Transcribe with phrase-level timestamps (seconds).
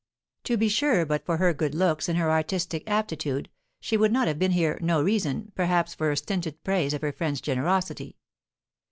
[0.45, 4.27] To be sure, but for her good looks and her artistic aptitude, she would not
[4.27, 8.17] have been here no reason, perhaps, for stinted praise of her friend's generosity.